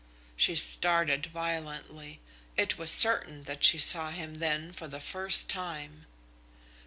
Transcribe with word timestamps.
She 0.35 0.55
started 0.55 1.27
violently. 1.27 2.21
It 2.57 2.79
was 2.79 2.89
certain 2.91 3.43
that 3.43 3.63
she 3.63 3.77
saw 3.77 4.09
him 4.09 4.39
then 4.39 4.73
for 4.73 4.87
the 4.87 4.99
first 4.99 5.47
time. 5.47 6.07